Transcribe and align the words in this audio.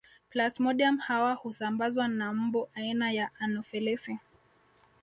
Plasmodium 0.29 0.97
hawa 0.97 1.33
husambazwa 1.33 2.07
na 2.07 2.33
mbu 2.33 2.69
aina 2.75 3.11
ya 3.11 3.29
Anofelesi 3.39 4.17